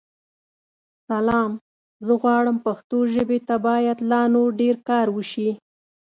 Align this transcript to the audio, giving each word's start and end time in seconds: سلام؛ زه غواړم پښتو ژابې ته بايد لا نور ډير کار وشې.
سلام؛ 1.07 1.51
زه 2.05 2.13
غواړم 2.21 2.57
پښتو 2.65 2.97
ژابې 3.13 3.39
ته 3.47 3.55
بايد 3.65 3.97
لا 4.11 4.21
نور 4.35 4.49
ډير 4.59 4.75
کار 4.89 5.07
وشې. 5.11 5.49